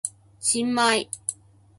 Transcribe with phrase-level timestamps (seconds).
[0.49, 1.07] 新米